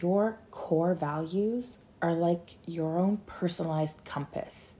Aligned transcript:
Your 0.00 0.38
core 0.50 0.94
values 0.94 1.78
are 2.00 2.14
like 2.14 2.56
your 2.64 2.98
own 2.98 3.18
personalized 3.26 4.02
compass, 4.06 4.74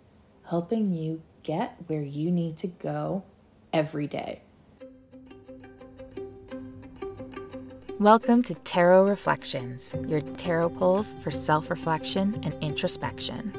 helping 0.46 0.94
you 0.94 1.20
get 1.42 1.76
where 1.88 2.00
you 2.02 2.30
need 2.30 2.56
to 2.58 2.68
go 2.68 3.24
every 3.70 4.06
day. 4.06 4.40
Welcome 7.98 8.42
to 8.44 8.54
Tarot 8.54 9.06
Reflections, 9.08 9.94
your 10.06 10.22
tarot 10.22 10.70
pulls 10.70 11.14
for 11.22 11.30
self 11.30 11.68
reflection 11.68 12.40
and 12.42 12.54
introspection. 12.62 13.52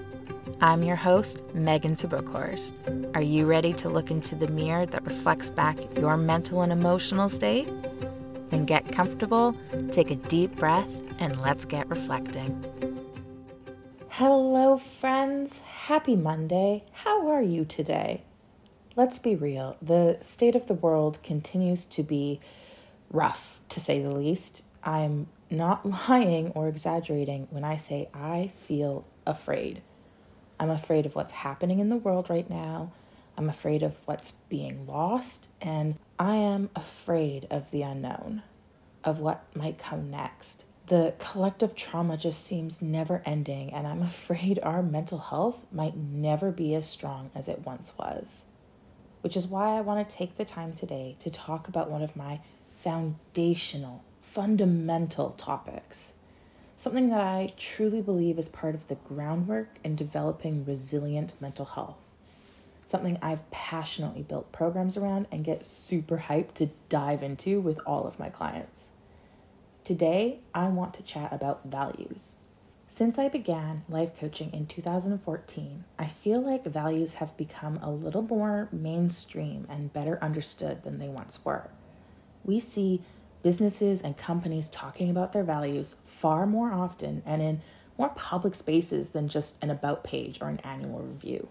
I'm 0.62 0.82
your 0.82 0.96
host, 0.96 1.44
Megan 1.54 1.96
Tabukhorst. 1.96 3.16
Are 3.16 3.22
you 3.22 3.46
ready 3.46 3.74
to 3.74 3.90
look 3.90 4.10
into 4.10 4.34
the 4.34 4.48
mirror 4.48 4.88
that 4.88 5.06
reflects 5.06 5.52
back 5.52 5.78
your 5.96 6.18
mental 6.18 6.64
and 6.64 6.72
emotional 6.72 7.30
state? 7.30 7.70
Then 8.50 8.66
get 8.66 8.92
comfortable, 8.92 9.56
take 9.92 10.10
a 10.10 10.16
deep 10.16 10.56
breath, 10.56 10.90
and 11.22 11.40
let's 11.40 11.66
get 11.66 11.88
reflecting. 11.88 12.66
Hello, 14.10 14.76
friends. 14.76 15.60
Happy 15.60 16.16
Monday. 16.16 16.84
How 16.92 17.30
are 17.30 17.44
you 17.44 17.64
today? 17.64 18.24
Let's 18.96 19.20
be 19.20 19.36
real. 19.36 19.78
The 19.84 20.18
state 20.22 20.56
of 20.56 20.66
the 20.66 20.74
world 20.74 21.20
continues 21.22 21.86
to 21.86 22.02
be 22.02 22.42
rough, 23.12 23.62
to 23.70 23.80
say 23.80 24.02
the 24.02 24.14
least. 24.14 24.64
I'm 24.84 25.28
not 25.52 25.86
lying 26.10 26.50
or 26.56 26.68
exaggerating 26.68 27.48
when 27.52 27.64
I 27.64 27.76
say 27.76 28.10
I 28.16 28.52
feel 28.56 29.06
afraid. 29.28 29.84
I'm 30.60 30.72
afraid 30.72 31.06
of 31.06 31.16
what's 31.16 31.34
happening 31.34 31.78
in 31.78 31.90
the 31.90 31.98
world 31.98 32.32
right 32.32 32.50
now. 32.50 32.94
I'm 33.38 33.48
afraid 33.48 33.84
of 33.84 33.96
what's 34.06 34.32
being 34.50 34.88
lost, 34.88 35.50
and 35.62 35.98
I 36.18 36.36
am 36.38 36.72
afraid 36.76 37.46
of 37.52 37.70
the 37.70 37.84
unknown, 37.84 38.42
of 39.04 39.20
what 39.20 39.46
might 39.56 39.78
come 39.78 40.10
next. 40.10 40.66
The 40.92 41.14
collective 41.20 41.74
trauma 41.74 42.18
just 42.18 42.44
seems 42.44 42.82
never 42.82 43.22
ending, 43.26 43.72
and 43.72 43.88
I'm 43.88 44.02
afraid 44.02 44.60
our 44.62 44.84
mental 44.84 45.20
health 45.20 45.66
might 45.72 45.96
never 45.96 46.52
be 46.52 46.76
as 46.76 46.86
strong 46.86 47.32
as 47.34 47.48
it 47.48 47.66
once 47.66 47.94
was. 47.98 48.44
Which 49.22 49.38
is 49.38 49.48
why 49.48 49.78
I 49.78 49.80
want 49.80 50.06
to 50.10 50.16
take 50.18 50.36
the 50.36 50.44
time 50.44 50.74
today 50.74 51.16
to 51.20 51.30
talk 51.30 51.70
about 51.70 51.90
one 51.90 52.04
of 52.04 52.18
my 52.18 52.42
foundational, 52.76 54.04
fundamental 54.20 55.30
topics. 55.30 56.12
Something 56.76 57.08
that 57.08 57.22
I 57.22 57.54
truly 57.56 58.02
believe 58.02 58.38
is 58.38 58.50
part 58.50 58.76
of 58.76 58.90
the 58.90 58.96
groundwork 58.96 59.70
in 59.86 59.96
developing 59.96 60.66
resilient 60.66 61.36
mental 61.40 61.68
health. 61.68 62.00
Something 62.84 63.18
I've 63.22 63.50
passionately 63.50 64.24
built 64.24 64.52
programs 64.52 64.98
around 64.98 65.28
and 65.32 65.46
get 65.46 65.66
super 65.66 66.26
hyped 66.28 66.56
to 66.56 66.72
dive 66.90 67.24
into 67.24 67.62
with 67.62 67.80
all 67.86 68.06
of 68.06 68.20
my 68.20 68.28
clients. 68.28 68.90
Today, 69.84 70.40
I 70.54 70.68
want 70.68 70.94
to 70.96 71.04
chat 71.04 71.34
about 71.34 71.66
values. 71.66 72.36
Since 72.88 73.18
I 73.18 73.30
began 73.30 73.84
life 73.90 74.18
coaching 74.20 74.52
in 74.54 74.68
2014, 74.68 75.86
I 75.98 76.08
feel 76.08 76.42
like 76.42 76.66
values 76.66 77.16
have 77.16 77.38
become 77.38 77.80
a 77.82 77.90
little 77.90 78.22
more 78.22 78.68
mainstream 78.72 79.66
and 79.70 79.94
better 79.94 80.20
understood 80.22 80.84
than 80.84 80.98
they 80.98 81.08
once 81.08 81.44
were 81.46 81.70
we 82.44 82.60
see 82.60 83.02
businesses 83.44 84.02
and 84.02 84.18
companies 84.18 84.70
talking 84.70 85.10
about 85.10 85.34
their 85.34 85.44
values 85.44 85.96
far 86.06 86.46
more 86.46 86.72
often 86.72 87.24
and 87.26 87.42
in 87.42 87.62
more 87.98 88.10
public 88.10 88.56
spaces 88.56 89.10
than 89.10 89.28
just 89.28 89.62
an 89.64 89.70
about 89.70 90.04
page 90.04 90.40
or 90.42 90.50
an 90.50 90.60
annual 90.60 91.00
review. 91.00 91.48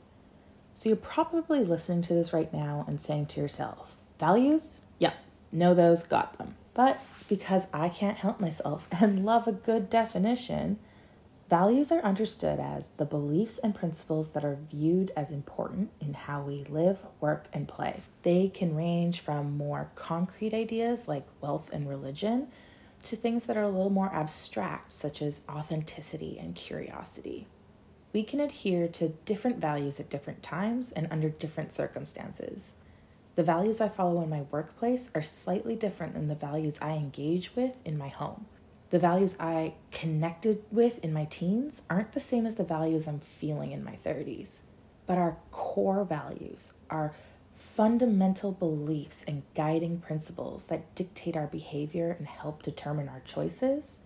So 0.75 0.89
you're 0.89 0.97
probably 0.97 1.65
listening 1.65 2.03
to 2.03 2.15
this 2.15 2.33
right 2.33 2.53
now 2.53 2.85
and 2.89 3.01
saying 3.01 3.27
to 3.27 3.41
yourself, 3.41 3.97
values? 4.19 4.81
Yep, 4.99 5.15
know 5.53 5.75
those, 5.75 6.03
got 6.05 6.39
them. 6.39 6.57
But 6.75 7.01
because 7.31 7.69
I 7.73 7.89
can't 7.89 8.19
help 8.19 8.39
myself 8.39 8.87
and 9.01 9.25
love 9.25 9.49
a 9.49 9.53
good 9.53 9.89
definition, 9.89 10.79
Values 11.51 11.91
are 11.91 12.01
understood 12.03 12.61
as 12.61 12.91
the 12.91 13.05
beliefs 13.05 13.59
and 13.59 13.75
principles 13.75 14.31
that 14.31 14.45
are 14.45 14.61
viewed 14.71 15.11
as 15.17 15.33
important 15.33 15.91
in 16.01 16.15
how 16.15 16.43
we 16.43 16.59
live, 16.69 17.01
work, 17.21 17.49
and 17.53 17.67
play. 17.67 18.03
They 18.23 18.47
can 18.47 18.77
range 18.77 19.19
from 19.19 19.57
more 19.57 19.91
concrete 19.97 20.55
ideas 20.55 21.09
like 21.09 21.27
wealth 21.41 21.69
and 21.73 21.89
religion 21.89 22.47
to 23.03 23.17
things 23.17 23.47
that 23.47 23.57
are 23.57 23.65
a 23.65 23.69
little 23.69 23.91
more 23.91 24.15
abstract, 24.15 24.95
such 24.95 25.21
as 25.21 25.43
authenticity 25.49 26.39
and 26.39 26.55
curiosity. 26.55 27.49
We 28.13 28.23
can 28.23 28.39
adhere 28.39 28.87
to 28.87 29.09
different 29.09 29.59
values 29.59 29.99
at 29.99 30.09
different 30.09 30.45
times 30.45 30.93
and 30.93 31.09
under 31.11 31.31
different 31.31 31.73
circumstances. 31.73 32.77
The 33.41 33.47
values 33.47 33.81
I 33.81 33.89
follow 33.89 34.21
in 34.21 34.29
my 34.29 34.43
workplace 34.51 35.11
are 35.15 35.23
slightly 35.23 35.75
different 35.75 36.13
than 36.13 36.29
the 36.29 36.35
values 36.35 36.75
I 36.83 36.91
engage 36.93 37.57
with 37.57 37.81
in 37.87 37.97
my 37.97 38.09
home 38.09 38.45
the 38.91 38.99
values 38.99 39.35
I 39.41 39.77
connected 39.91 40.63
with 40.71 41.03
in 41.03 41.15
my 41.15 41.25
teens 41.25 41.81
aren't 41.89 42.13
the 42.13 42.21
same 42.21 42.45
as 42.45 42.57
the 42.57 42.65
values 42.65 43.09
I'm 43.09 43.21
feeling 43.21 43.73
in 43.73 43.83
my 43.83 43.99
30s. 44.05 44.61
But 45.07 45.17
our 45.17 45.39
core 45.53 46.05
values, 46.05 46.75
our 46.91 47.15
fundamental 47.57 48.53
beliefs 48.53 49.25
and 49.27 49.45
guiding 49.55 50.01
principles 50.01 50.67
that 50.67 50.95
dictate 50.95 51.35
our 51.35 51.47
behavior 51.47 52.15
and 52.19 52.27
help 52.27 52.63
determine 52.63 53.09
our 53.09 53.23
choices, 53.25 54.01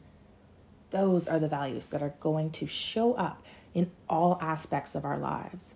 those 0.91 1.27
are 1.27 1.41
the 1.41 1.49
values 1.49 1.89
that 1.89 2.05
are 2.05 2.15
going 2.21 2.51
to 2.53 2.69
show 2.69 3.15
up 3.15 3.43
in 3.75 3.91
all 4.09 4.39
aspects 4.41 4.95
of 4.95 5.05
our 5.05 5.19
lives. 5.19 5.75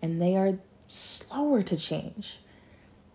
And 0.00 0.22
they 0.22 0.36
are 0.36 0.60
slower 0.86 1.60
to 1.64 1.76
change 1.76 2.38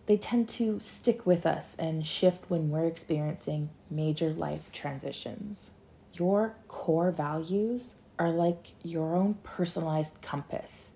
they 0.09 0.17
tend 0.17 0.49
to 0.49 0.79
stick 0.79 1.23
with 1.23 1.45
us 1.45 1.75
and 1.75 2.03
shift 2.03 2.49
when 2.49 2.71
we're 2.71 2.87
experiencing 2.87 3.69
major 3.91 4.33
life 4.33 4.71
transitions. 4.71 5.69
Your 6.13 6.55
core 6.67 7.11
values 7.11 7.93
are 8.17 8.31
like 8.31 8.73
your 8.81 9.15
own 9.15 9.35
personalized 9.43 10.19
compass, 10.19 10.93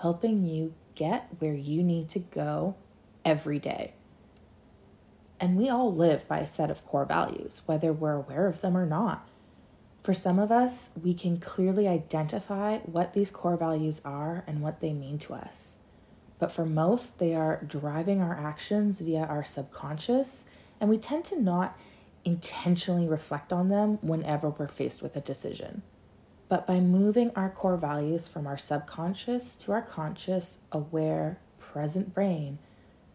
helping 0.00 0.46
you 0.46 0.72
get 0.94 1.28
where 1.40 1.52
you 1.52 1.82
need 1.82 2.08
to 2.08 2.18
go 2.18 2.74
every 3.22 3.58
day. 3.58 3.92
And 5.38 5.58
we 5.58 5.68
all 5.68 5.94
live 5.94 6.26
by 6.26 6.38
a 6.38 6.46
set 6.46 6.70
of 6.70 6.86
core 6.86 7.04
values, 7.04 7.60
whether 7.66 7.92
we're 7.92 8.14
aware 8.14 8.46
of 8.46 8.62
them 8.62 8.78
or 8.78 8.86
not. 8.86 9.28
For 10.02 10.14
some 10.14 10.38
of 10.38 10.50
us, 10.50 10.90
we 11.02 11.12
can 11.12 11.36
clearly 11.36 11.86
identify 11.86 12.78
what 12.78 13.12
these 13.12 13.30
core 13.30 13.58
values 13.58 14.00
are 14.06 14.42
and 14.46 14.62
what 14.62 14.80
they 14.80 14.94
mean 14.94 15.18
to 15.18 15.34
us. 15.34 15.76
But 16.38 16.50
for 16.50 16.64
most, 16.64 17.18
they 17.18 17.34
are 17.34 17.62
driving 17.66 18.20
our 18.20 18.36
actions 18.36 19.00
via 19.00 19.24
our 19.24 19.44
subconscious, 19.44 20.46
and 20.80 20.90
we 20.90 20.98
tend 20.98 21.24
to 21.26 21.40
not 21.40 21.78
intentionally 22.24 23.06
reflect 23.06 23.52
on 23.52 23.68
them 23.68 23.98
whenever 24.02 24.50
we're 24.50 24.68
faced 24.68 25.02
with 25.02 25.16
a 25.16 25.20
decision. 25.20 25.82
But 26.48 26.66
by 26.66 26.80
moving 26.80 27.30
our 27.34 27.50
core 27.50 27.76
values 27.76 28.28
from 28.28 28.46
our 28.46 28.58
subconscious 28.58 29.56
to 29.56 29.72
our 29.72 29.82
conscious, 29.82 30.58
aware, 30.72 31.38
present 31.58 32.14
brain, 32.14 32.58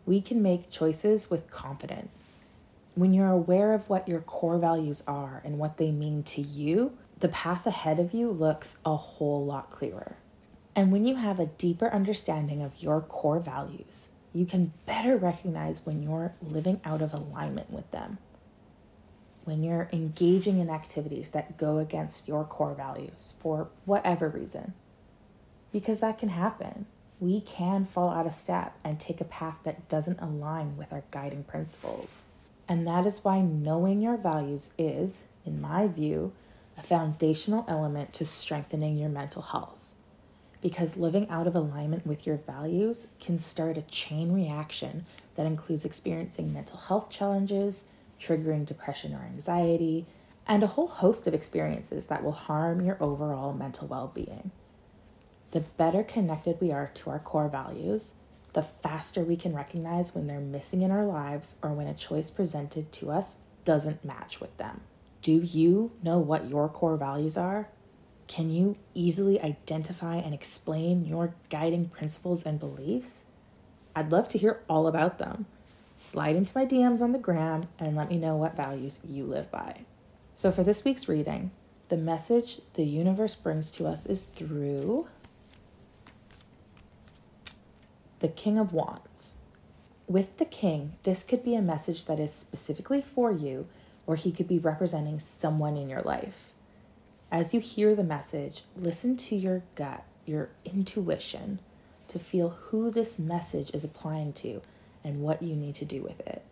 we 0.06 0.22
can 0.22 0.42
make 0.42 0.72
choices 0.72 1.30
with 1.30 1.52
confidence. 1.52 2.40
When 2.96 3.14
you're 3.14 3.30
aware 3.30 3.74
of 3.74 3.88
what 3.90 4.08
your 4.08 4.22
core 4.22 4.58
values 4.58 5.04
are 5.08 5.42
and 5.46 5.58
what 5.60 5.78
they 5.78 5.92
mean 5.92 6.24
to 6.24 6.42
you, 6.42 6.98
the 7.20 7.30
path 7.30 7.68
ahead 7.68 8.00
of 8.00 8.14
you 8.14 8.32
looks 8.32 8.78
a 8.86 8.96
whole 8.96 9.46
lot 9.46 9.72
clearer. 9.72 10.18
And 10.80 10.94
when 10.94 11.06
you 11.06 11.18
have 11.18 11.42
a 11.42 11.46
deeper 11.46 11.90
understanding 11.90 12.62
of 12.62 12.82
your 12.82 13.02
core 13.02 13.42
values, 13.42 14.12
you 14.32 14.46
can 14.46 14.72
better 14.86 15.18
recognize 15.18 15.86
when 15.86 16.02
you're 16.02 16.36
living 16.42 16.80
out 16.86 17.02
of 17.02 17.14
alignment 17.14 17.70
with 17.70 17.92
them. 17.92 18.18
When 19.44 19.62
you're 19.62 19.90
engaging 19.92 20.58
in 20.58 20.70
activities 20.70 21.32
that 21.32 21.58
go 21.58 21.80
against 21.80 22.30
your 22.30 22.46
core 22.46 22.74
values 22.74 23.34
for 23.42 23.68
whatever 23.84 24.30
reason. 24.30 24.74
Because 25.74 26.00
that 26.00 26.18
can 26.18 26.30
happen. 26.30 26.86
We 27.20 27.42
can 27.42 27.84
fall 27.84 28.12
out 28.12 28.26
of 28.26 28.34
step 28.34 28.74
and 28.82 29.02
take 29.02 29.20
a 29.20 29.26
path 29.26 29.58
that 29.66 29.90
doesn't 29.90 30.22
align 30.22 30.78
with 30.78 30.94
our 30.94 31.04
guiding 31.12 31.44
principles. 31.44 32.24
And 32.70 32.88
that 32.88 33.06
is 33.06 33.26
why 33.26 33.42
knowing 33.42 34.02
your 34.02 34.16
values 34.16 34.70
is, 34.78 35.26
in 35.46 35.60
my 35.60 35.88
view, 35.88 36.32
a 36.78 36.82
foundational 36.82 37.66
element 37.68 38.14
to 38.14 38.24
strengthening 38.24 38.98
your 38.98 39.10
mental 39.10 39.42
health 39.42 39.79
because 40.62 40.98
living 40.98 41.30
out 41.30 41.48
of 41.48 41.56
alignment 41.56 42.06
with 42.06 42.28
your 42.28 42.38
values 42.38 43.08
can 43.20 43.38
start 43.38 43.78
a 43.78 43.82
chain 43.84 44.32
reaction 44.32 45.06
that 45.36 45.46
includes 45.46 45.86
experiencing 45.86 46.54
mental 46.54 46.78
health 46.78 47.10
challenges, 47.10 47.86
triggering 48.20 48.66
depression 48.66 49.14
or 49.14 49.24
anxiety, 49.24 50.06
and 50.46 50.64
a 50.64 50.68
whole 50.68 50.88
host 50.88 51.28
of 51.28 51.34
experiences 51.34 52.08
that 52.08 52.24
will 52.24 52.32
harm 52.32 52.82
your 52.82 52.98
overall 53.00 53.54
mental 53.54 53.88
well 53.88 54.12
being. 54.14 54.52
The 55.52 55.62
better 55.62 56.04
connected 56.04 56.60
we 56.60 56.72
are 56.72 56.92
to 56.96 57.10
our 57.10 57.20
core 57.20 57.48
values, 57.48 58.14
the 58.54 58.64
faster 58.64 59.24
we 59.24 59.36
can 59.36 59.56
recognize 59.56 60.14
when 60.14 60.28
they're 60.28 60.40
missing 60.40 60.82
in 60.82 60.92
our 60.92 61.06
lives 61.06 61.56
or 61.62 61.72
when 61.72 61.88
a 61.88 61.94
choice 61.94 62.30
presented 62.30 62.92
to 62.94 63.12
us 63.12 63.38
doesn't 63.64 64.04
match 64.04 64.42
with 64.42 64.56
them. 64.58 64.82
Do 65.22 65.34
you 65.34 65.92
know 66.04 66.18
what 66.18 66.50
your 66.50 66.68
core 66.68 66.98
values 66.98 67.38
are? 67.38 67.70
Can 68.30 68.52
you 68.52 68.78
easily 68.94 69.42
identify 69.42 70.18
and 70.18 70.36
explain 70.36 71.04
your 71.04 71.34
guiding 71.50 71.90
principles 71.90 72.46
and 72.46 72.60
beliefs? 72.60 73.26
I'd 73.96 74.12
love 74.12 74.30
to 74.30 74.38
hear 74.38 74.62
all 74.70 74.86
about 74.86 75.18
them. 75.18 75.48
Slide 75.98 76.36
into 76.36 76.56
my 76.56 76.64
DMs 76.64 77.02
on 77.02 77.12
the 77.12 77.18
gram 77.18 77.64
and 77.80 77.96
let 77.96 78.08
me 78.08 78.18
know 78.18 78.36
what 78.36 78.56
values 78.56 79.00
you 79.04 79.26
live 79.26 79.50
by. 79.50 79.80
So, 80.36 80.52
for 80.52 80.64
this 80.64 80.86
week's 80.86 81.10
reading, 81.10 81.50
the 81.90 81.98
message 81.98 82.62
the 82.76 82.86
universe 82.86 83.34
brings 83.34 83.72
to 83.72 83.88
us 83.88 84.06
is 84.06 84.26
through 84.26 85.08
the 88.20 88.28
King 88.28 88.60
of 88.60 88.72
Wands. 88.72 89.38
With 90.08 90.38
the 90.38 90.46
King, 90.46 90.94
this 91.02 91.24
could 91.24 91.44
be 91.44 91.56
a 91.56 91.64
message 91.64 92.06
that 92.06 92.20
is 92.20 92.32
specifically 92.32 93.02
for 93.02 93.32
you, 93.32 93.68
or 94.06 94.16
he 94.16 94.32
could 94.32 94.48
be 94.48 94.60
representing 94.60 95.20
someone 95.20 95.76
in 95.76 95.90
your 95.90 96.04
life. 96.04 96.49
As 97.32 97.54
you 97.54 97.60
hear 97.60 97.94
the 97.94 98.04
message, 98.04 98.64
listen 98.76 99.16
to 99.18 99.36
your 99.36 99.64
gut, 99.76 100.04
your 100.26 100.50
intuition, 100.66 101.60
to 102.08 102.18
feel 102.18 102.50
who 102.50 102.90
this 102.90 103.20
message 103.20 103.70
is 103.72 103.84
applying 103.84 104.34
to 104.34 104.62
and 105.04 105.22
what 105.22 105.44
you 105.44 105.56
need 105.56 105.76
to 105.76 105.86
do 105.86 106.02
with 106.02 106.20
it. 106.22 106.44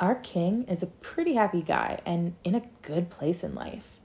Our 0.00 0.16
king 0.16 0.64
is 0.64 0.82
a 0.82 0.88
pretty 0.88 1.34
happy 1.34 1.62
guy 1.62 2.00
and 2.04 2.34
in 2.42 2.56
a 2.56 2.68
good 2.82 3.08
place 3.08 3.44
in 3.44 3.54
life. 3.54 3.98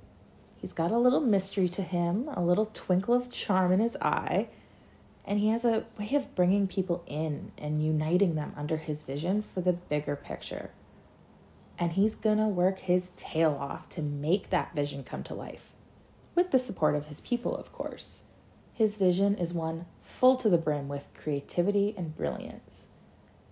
He's 0.58 0.74
got 0.74 0.92
a 0.92 0.98
little 0.98 1.20
mystery 1.20 1.70
to 1.70 1.81
him, 1.81 2.30
a 2.34 2.44
little 2.44 2.70
twinkle 2.72 3.16
of 3.16 3.31
charm 3.31 3.72
in 3.72 3.80
his 3.80 3.98
eye, 3.98 4.50
and 5.25 5.40
he 5.40 5.50
has 5.50 5.66
a 5.66 5.86
way 5.98 6.14
of 6.14 6.36
bringing 6.36 6.68
people 6.68 7.04
in 7.08 7.52
and 7.58 7.84
uniting 7.84 8.36
them 8.36 8.54
under 8.56 8.78
his 8.78 9.02
vision 9.02 9.42
for 9.42 9.62
the 9.62 9.74
bigger 9.74 10.16
picture. 10.16 10.70
And 11.78 11.94
he's 11.94 12.16
gonna 12.16 12.48
work 12.48 12.80
his 12.80 13.12
tail 13.16 13.58
off 13.60 13.90
to 13.90 14.02
make 14.02 14.50
that 14.50 14.75
vision 14.75 15.04
come 15.04 15.24
to 15.24 15.34
life, 15.34 15.74
with 16.36 16.52
the 16.52 16.60
support 16.60 16.96
of 16.96 17.08
his 17.08 17.22
people, 17.22 17.56
of 17.56 17.72
course. 17.72 18.24
His 18.74 18.98
vision 18.98 19.36
is 19.36 19.54
one 19.54 19.86
full 20.02 20.36
to 20.38 20.50
the 20.50 20.58
brim 20.58 20.88
with 20.88 21.08
creativity 21.14 21.94
and 21.98 22.16
brilliance 22.16 22.88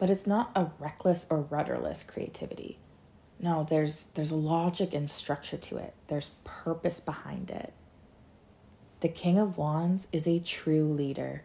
but 0.02 0.10
it's 0.10 0.26
not 0.26 0.50
a 0.56 0.66
reckless 0.80 1.28
or 1.30 1.42
rudderless 1.42 2.02
creativity. 2.02 2.80
No, 3.40 3.68
there's 3.70 4.08
there's 4.16 4.32
logic 4.32 4.96
and 4.96 5.12
structure 5.12 5.58
to 5.58 5.78
it. 5.78 5.94
There's 6.08 6.32
purpose 6.44 7.00
behind 7.00 7.52
it. 7.52 7.72
The 9.02 9.10
King 9.10 9.38
of 9.38 9.60
Wands 9.60 10.08
is 10.12 10.28
a 10.28 10.40
true 10.40 10.92
leader. 10.92 11.44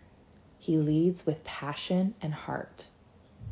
He 0.58 0.78
leads 0.78 1.26
with 1.26 1.44
passion 1.44 2.14
and 2.22 2.32
heart. 2.32 2.88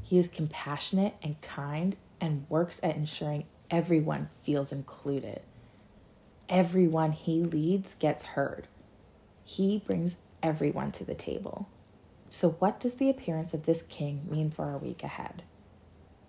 He 0.02 0.18
is 0.18 0.28
compassionate 0.28 1.16
and 1.22 1.38
kind 1.42 1.96
and 2.24 2.46
works 2.48 2.80
at 2.82 2.96
ensuring 2.96 3.44
everyone 3.70 4.30
feels 4.42 4.72
included. 4.72 5.42
Everyone 6.48 7.12
he 7.12 7.42
leads 7.42 7.94
gets 7.94 8.22
heard. 8.22 8.66
He 9.44 9.82
brings 9.86 10.16
everyone 10.42 10.90
to 10.92 11.04
the 11.04 11.14
table. 11.14 11.68
So, 12.30 12.52
what 12.52 12.80
does 12.80 12.94
the 12.94 13.10
appearance 13.10 13.52
of 13.52 13.66
this 13.66 13.82
king 13.82 14.22
mean 14.26 14.50
for 14.50 14.64
our 14.64 14.78
week 14.78 15.02
ahead? 15.02 15.42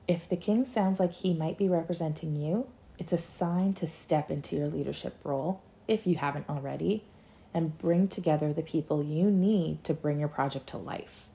If 0.06 0.28
the 0.28 0.36
king 0.36 0.66
sounds 0.66 1.00
like 1.00 1.14
he 1.14 1.34
might 1.34 1.58
be 1.58 1.70
representing 1.70 2.36
you, 2.36 2.68
it's 3.00 3.14
a 3.14 3.18
sign 3.18 3.74
to 3.76 3.88
step 3.88 4.30
into 4.30 4.58
your 4.58 4.68
leadership 4.68 5.16
role, 5.24 5.62
if 5.88 6.06
you 6.06 6.18
haven't 6.18 6.50
already, 6.50 7.06
and 7.54 7.78
bring 7.78 8.10
together 8.10 8.52
the 8.52 8.62
people 8.62 9.02
you 9.02 9.32
need 9.32 9.86
to 9.86 9.94
bring 9.94 10.20
your 10.20 10.28
project 10.28 10.68
to 10.68 10.78
life. 10.78 11.30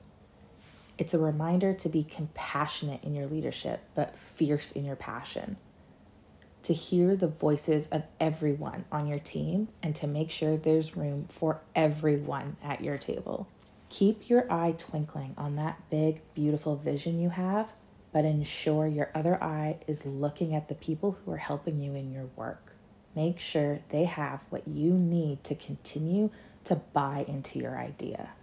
It's 1.01 1.15
a 1.15 1.17
reminder 1.17 1.73
to 1.73 1.89
be 1.89 2.03
compassionate 2.03 3.03
in 3.03 3.15
your 3.15 3.25
leadership, 3.25 3.81
but 3.95 4.15
fierce 4.15 4.71
in 4.71 4.85
your 4.85 4.95
passion. 4.95 5.57
To 6.61 6.73
hear 6.73 7.15
the 7.15 7.27
voices 7.27 7.87
of 7.87 8.03
everyone 8.19 8.85
on 8.91 9.07
your 9.07 9.17
team 9.17 9.69
and 9.81 9.95
to 9.95 10.05
make 10.05 10.29
sure 10.29 10.57
there's 10.57 10.95
room 10.95 11.25
for 11.27 11.61
everyone 11.75 12.57
at 12.63 12.83
your 12.83 12.99
table. 12.99 13.47
Keep 13.89 14.29
your 14.29 14.45
eye 14.53 14.75
twinkling 14.77 15.33
on 15.39 15.55
that 15.55 15.81
big, 15.89 16.21
beautiful 16.35 16.75
vision 16.75 17.19
you 17.19 17.29
have, 17.29 17.71
but 18.13 18.23
ensure 18.23 18.85
your 18.85 19.09
other 19.15 19.43
eye 19.43 19.79
is 19.87 20.05
looking 20.05 20.53
at 20.53 20.67
the 20.67 20.75
people 20.75 21.13
who 21.13 21.31
are 21.31 21.37
helping 21.37 21.81
you 21.81 21.95
in 21.95 22.11
your 22.11 22.29
work. 22.35 22.75
Make 23.15 23.39
sure 23.39 23.79
they 23.89 24.05
have 24.05 24.41
what 24.51 24.67
you 24.67 24.93
need 24.93 25.43
to 25.45 25.55
continue 25.55 26.29
to 26.65 26.75
buy 26.75 27.25
into 27.27 27.57
your 27.57 27.75
idea. 27.75 28.33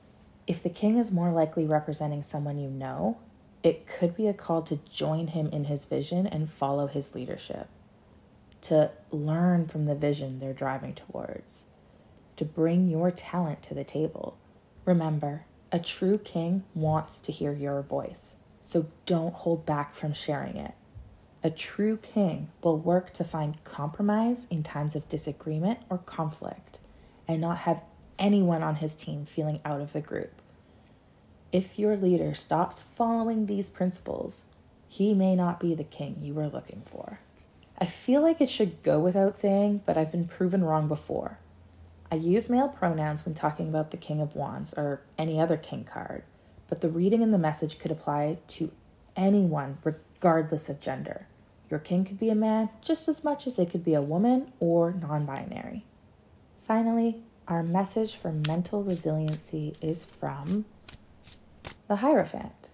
If 0.49 0.65
the 0.65 0.71
king 0.71 0.99
is 0.99 1.13
more 1.13 1.31
likely 1.31 1.65
representing 1.65 2.25
someone 2.25 2.59
you 2.59 2.69
know, 2.69 3.19
it 3.63 3.87
could 3.87 4.17
be 4.17 4.27
a 4.27 4.35
call 4.35 4.63
to 4.63 4.81
join 4.91 5.29
him 5.29 5.47
in 5.49 5.67
his 5.67 5.85
vision 5.85 6.27
and 6.27 6.51
follow 6.51 6.89
his 6.89 7.15
leadership, 7.15 7.69
to 8.63 8.91
learn 9.13 9.69
from 9.69 9.87
the 9.87 9.95
vision 9.95 10.41
they're 10.41 10.53
driving 10.53 10.95
towards, 10.95 11.67
to 12.35 12.45
bring 12.45 12.89
your 12.89 13.13
talent 13.13 13.63
to 13.63 13.75
the 13.75 13.85
table 13.85 14.37
Remember, 14.89 15.45
a 15.71 15.79
true 15.79 16.17
king 16.17 16.65
wants 16.75 17.21
to 17.21 17.31
hear 17.31 17.53
your 17.53 17.83
voice, 17.83 18.37
so 18.63 18.87
don't 19.05 19.35
hold 19.35 19.67
back 19.67 19.95
from 19.95 20.15
sharing 20.15 20.57
it. 20.57 20.73
A 21.45 21.51
true 21.51 21.99
king 21.99 22.49
will 22.63 22.79
work 22.79 23.13
to 23.13 23.23
find 23.23 23.63
compromise 23.65 24.47
in 24.47 24.63
times 24.63 24.97
of 24.97 25.07
disagreement 25.11 25.81
or 25.91 25.99
conflict 25.99 26.81
and 27.29 27.43
not 27.43 27.59
have 27.59 27.83
anyone 28.19 28.63
on 28.63 28.77
his 28.77 28.95
team 28.95 29.25
feeling 29.25 29.61
out 29.65 29.81
of 29.81 29.93
the 29.93 30.01
group. 30.01 30.33
If 31.53 31.79
your 31.79 31.97
leader 31.97 32.35
stops 32.35 32.83
following 32.83 33.47
these 33.47 33.71
principles, 33.71 34.45
he 34.89 35.15
may 35.15 35.35
not 35.35 35.61
be 35.61 35.75
the 35.75 35.85
king 35.85 36.19
you 36.21 36.35
were 36.35 36.49
looking 36.49 36.83
for. 36.85 37.21
I 37.79 37.85
feel 37.87 38.23
like 38.23 38.41
it 38.41 38.51
should 38.51 38.83
go 38.83 38.99
without 38.99 39.39
saying, 39.39 39.83
but 39.87 39.97
I've 39.97 40.11
been 40.11 40.27
proven 40.27 40.65
wrong 40.65 40.89
before. 40.89 41.39
I 42.11 42.17
use 42.17 42.49
male 42.49 42.69
pronouns 42.69 43.25
when 43.25 43.35
talking 43.35 43.69
about 43.69 43.91
the 43.91 43.97
King 43.97 44.21
of 44.21 44.35
Wands 44.35 44.75
or 44.75 45.03
any 45.17 45.39
other 45.39 45.57
king 45.57 45.85
card, 45.85 46.25
but 46.69 46.81
the 46.81 46.89
reading 46.89 47.23
in 47.23 47.31
the 47.31 47.39
message 47.39 47.79
could 47.79 47.91
apply 47.91 48.39
to 48.49 48.73
anyone 49.15 49.79
regardless 49.85 50.69
of 50.69 50.81
gender. 50.81 51.27
Your 51.71 51.81
king 51.81 52.05
could 52.05 52.19
be 52.19 52.31
a 52.31 52.35
man 52.35 52.71
just 52.81 53.09
as 53.09 53.23
much 53.23 53.47
as 53.47 53.55
they 53.55 53.67
could 53.67 53.85
be 53.85 53.95
a 53.95 54.03
woman 54.03 54.53
or 54.59 54.93
non 54.93 55.27
binary. 55.27 55.85
Finally, 56.61 57.23
our 57.49 57.63
message 57.63 58.15
for 58.15 58.31
mental 58.31 58.83
resiliency 58.83 59.75
is 59.81 60.05
from 60.05 60.67
the 61.89 61.97
Hierophant. 61.97 62.69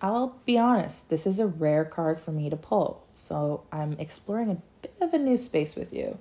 I'll 0.00 0.36
be 0.46 0.56
honest, 0.56 1.10
this 1.10 1.26
is 1.26 1.40
a 1.40 1.46
rare 1.46 1.84
card 1.84 2.20
for 2.20 2.30
me 2.30 2.48
to 2.48 2.56
pull, 2.56 3.04
so 3.12 3.64
I'm 3.72 3.94
exploring 3.98 4.50
a 4.50 4.62
bit 4.82 4.94
of 5.00 5.12
a 5.12 5.18
new 5.18 5.36
space 5.36 5.74
with 5.74 5.92
you. 5.92 6.18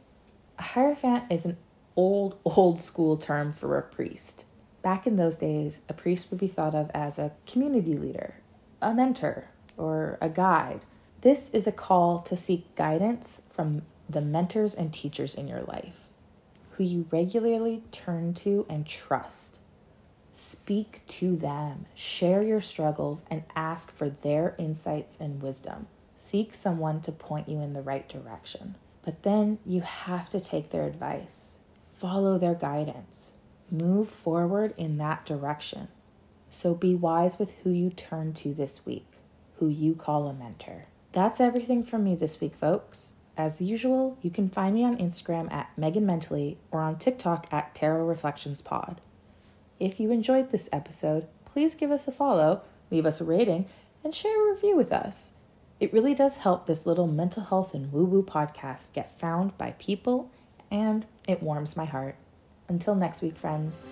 A 0.57 0.63
Hierophant 0.63 1.25
is 1.29 1.45
an 1.45 1.57
old, 1.95 2.39
old 2.43 2.81
school 2.81 3.15
term 3.15 3.53
for 3.53 3.77
a 3.77 3.83
priest. 3.83 4.43
Back 4.81 5.05
in 5.05 5.15
those 5.15 5.37
days, 5.37 5.81
a 5.87 5.93
priest 5.93 6.31
would 6.31 6.39
be 6.39 6.47
thought 6.47 6.73
of 6.73 6.89
as 6.93 7.19
a 7.19 7.33
community 7.45 7.95
leader, 7.95 8.35
a 8.81 8.93
mentor, 8.93 9.49
or 9.77 10.17
a 10.19 10.29
guide. 10.29 10.81
This 11.21 11.49
is 11.51 11.67
a 11.67 11.71
call 11.71 12.19
to 12.19 12.35
seek 12.35 12.75
guidance 12.75 13.41
from 13.49 13.83
the 14.09 14.21
mentors 14.21 14.73
and 14.73 14.93
teachers 14.93 15.35
in 15.35 15.47
your 15.47 15.61
life, 15.61 16.04
who 16.75 16.83
you 16.83 17.07
regularly 17.11 17.83
turn 17.91 18.33
to 18.33 18.65
and 18.69 18.85
trust. 18.85 19.59
Speak 20.31 21.01
to 21.07 21.35
them, 21.35 21.85
share 21.95 22.41
your 22.41 22.61
struggles, 22.61 23.23
and 23.29 23.43
ask 23.55 23.91
for 23.95 24.09
their 24.09 24.55
insights 24.57 25.17
and 25.19 25.41
wisdom. 25.41 25.87
Seek 26.15 26.53
someone 26.53 27.01
to 27.01 27.11
point 27.11 27.47
you 27.47 27.61
in 27.61 27.73
the 27.73 27.81
right 27.81 28.07
direction. 28.09 28.75
But 29.03 29.23
then 29.23 29.59
you 29.65 29.81
have 29.81 30.29
to 30.29 30.39
take 30.39 30.69
their 30.69 30.85
advice 30.85 31.59
follow 31.95 32.37
their 32.37 32.53
guidance, 32.53 33.31
move 33.71 34.09
forward 34.09 34.73
in 34.77 34.97
that 34.97 35.25
direction. 35.25 35.87
So 36.49 36.75
be 36.75 36.93
wise 36.93 37.39
with 37.39 37.51
who 37.63 37.69
you 37.69 37.89
turn 37.89 38.33
to 38.33 38.53
this 38.53 38.85
week, 38.85 39.07
who 39.55 39.69
you 39.69 39.95
call 39.95 40.27
a 40.27 40.33
mentor. 40.33 40.87
That's 41.13 41.39
everything 41.39 41.83
from 41.83 42.03
me 42.03 42.15
this 42.15 42.41
week, 42.41 42.53
folks. 42.53 43.13
As 43.37 43.59
usual, 43.59 44.17
you 44.21 44.29
can 44.29 44.49
find 44.49 44.75
me 44.75 44.83
on 44.83 44.97
Instagram 44.97 45.51
at 45.51 45.69
Megan 45.77 46.05
Mentally 46.05 46.57
or 46.71 46.81
on 46.81 46.97
TikTok 46.97 47.47
at 47.51 47.75
Tarot 47.75 48.05
Reflections 48.05 48.61
Pod. 48.61 49.01
If 49.79 49.99
you 49.99 50.11
enjoyed 50.11 50.51
this 50.51 50.69
episode, 50.71 51.27
please 51.43 51.75
give 51.75 51.91
us 51.91 52.07
a 52.07 52.11
follow, 52.11 52.61
leave 52.89 53.05
us 53.05 53.19
a 53.19 53.25
rating, 53.25 53.65
and 54.03 54.15
share 54.15 54.49
a 54.49 54.53
review 54.53 54.77
with 54.77 54.93
us. 54.93 55.31
It 55.79 55.91
really 55.91 56.15
does 56.15 56.37
help 56.37 56.65
this 56.65 56.85
little 56.85 57.07
mental 57.07 57.43
health 57.43 57.73
and 57.73 57.91
woo 57.91 58.05
woo 58.05 58.23
podcast 58.23 58.93
get 58.93 59.19
found 59.19 59.57
by 59.57 59.71
people 59.79 60.31
and 60.71 61.05
it 61.27 61.43
warms 61.43 61.75
my 61.75 61.85
heart. 61.85 62.15
Until 62.69 62.95
next 62.95 63.21
week, 63.21 63.37
friends. 63.37 63.85